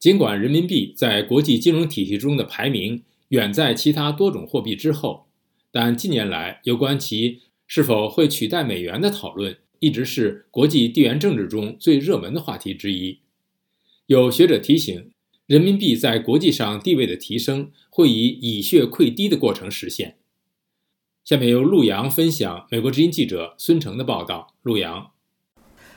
[0.00, 5.26] 尽管人民币在国际金融体系中的排名远在其他多种货币之后，
[5.70, 13.20] 但近年来有关其是否会取代美元的讨论一直是国际地缘政治中最热门的话题之一。
[14.06, 15.10] 有学者提醒，
[15.44, 20.16] 人民币在国际上地位的提升会以以血溃堤的过程实现。
[21.22, 24.54] 下面由陆洋分享美国之音记者孙成的报道。
[24.62, 25.10] 陆洋，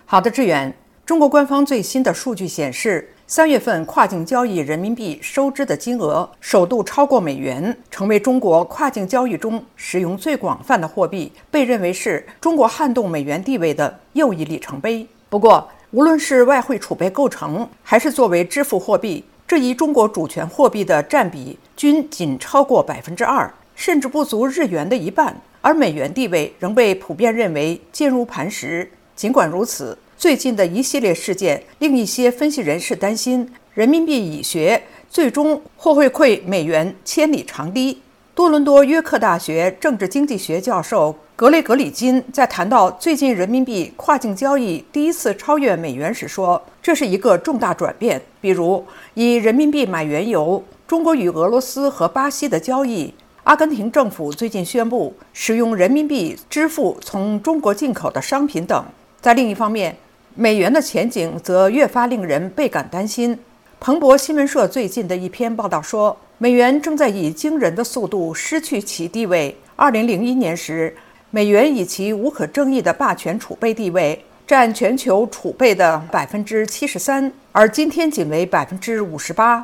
[0.06, 0.78] 好的，志远。
[1.06, 15.08] 中国官方最新的数据显示，三月份跨境交易人民币收支的金额首度超过美元，成为中国跨境交易中使用最广泛的货币，被认为是中国撼动美元地位的又一里程碑。
[15.30, 28.92] 不过，无论是外汇储备构成，还是作为支付货币，这一中国主权货币的占比均仅超过百分之二，甚至不足日元的一半，而美元地位仍被普遍认为坚如磐石。
[29.16, 37.98] 尽管如此，最近的一系列事件令一些分析人士担心，人民币已学最终或会溃美元千里长堤。
[38.34, 48.22] 多伦多约克大学政治经济学教授格雷格里金在谈到最近人民币跨境交易第一次超越美元时说：“这是一个重大转变。
[48.40, 48.82] 比如，
[49.16, 53.14] 以人民币买原油，中国与俄罗斯和巴西的交易；
[53.44, 58.86] 阿根廷政府最近宣布使用人民币支付从中国进口的商品等。
[59.20, 59.98] 在另一方面，
[60.36, 63.38] 美元的前景则越发令人倍感担心。
[63.80, 69.56] 彭博新闻社最近的一篇报道说，美元正在以惊人的速度失去其地位。
[69.78, 70.96] 2001年时，
[71.30, 79.64] 美元以其无可争议的霸权储备地位占全球储备的73%，而今天仅为58%。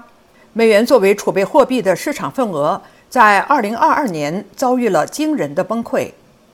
[0.53, 6.11] 美元作为储备货币的市场份额，在2022年遭遇了惊人的崩溃。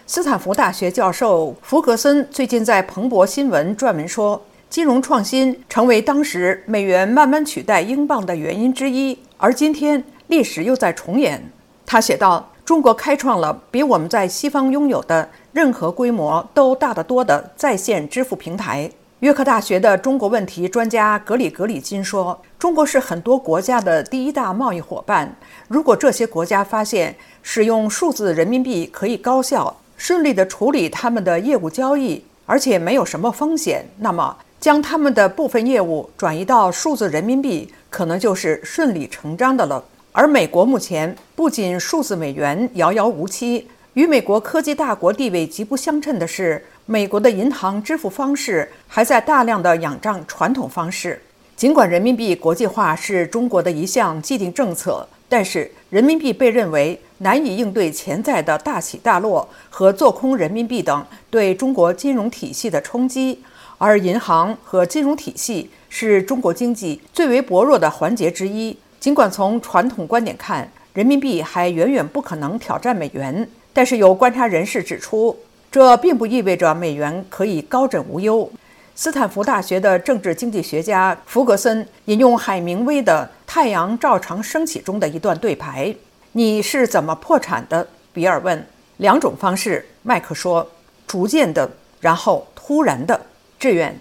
[0.07, 4.39] 斯坦福大学教授福格森最近在彭博新闻撰文说，
[4.69, 11.51] 金融创新成为当时美元慢慢取代英镑的原因之一，而今天历史又在重演。
[11.87, 18.87] 他写道：“中国开创了比我们在西方拥有的任何规模都大得多的在线支付平台。”
[19.21, 25.35] 约克大学的中国问题专家格里格里金说：“中国是很多国家的第一大贸易伙伴。
[25.67, 33.85] 如果这些国家发现使用数字人民币可以高效，顺利地处理他们的业务交易，而且没有什么风险。
[33.99, 39.83] 那么，将他们的部分业务转移到数字人民币，可能就是顺理成章的了。
[40.11, 51.21] 而美国目前不仅数字美元遥遥无期，与美国科技大国地位极不相称的是，美国的银行支付方式还在大量的仰仗传统方式。
[51.55, 56.99] 尽管人民币国际化是中国的一项既定政策，但是人民币被认为。
[57.19, 63.41] 难以应对潜在的大起大落和做空人民币等对中国金融体系的冲击，
[63.77, 68.77] 而银行和金融体系是中国经济最为薄弱的环节之一。
[68.99, 75.37] 尽管从传统观点看，人民币还远远不可能挑战美元，但是有观察人士指出，
[75.71, 78.51] 这并不意味着美元可以高枕无忧。
[78.97, 85.93] 斯坦福大学的政治经济学家福格森引用海明威的《太阳照常升起》中的一段对白。
[86.31, 87.89] 你是怎么破产的？
[88.13, 88.65] 比尔问。
[88.95, 90.71] 两种方式，麦克说：
[91.05, 91.69] 逐渐的，
[91.99, 93.25] 然后突然的。
[93.59, 93.99] 志远，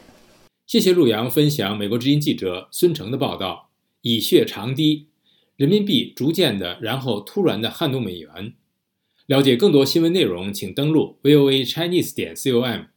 [0.64, 3.70] 谢谢陆阳分享美国之音记者孙成的报道。
[4.02, 5.08] 以血长堤，
[5.56, 8.52] 人民币逐渐的，然后突然的撼动美元。
[9.26, 12.93] 了解更多新闻内容，请登录 voa chinese 点 com。